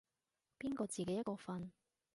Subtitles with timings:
[0.57, 1.69] 邊個自己一個瞓